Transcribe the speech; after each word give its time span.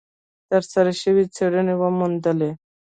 ترسره 0.49 0.93
شوې 1.01 1.23
څېړنې 1.35 1.75
وموندلې، 1.77 2.51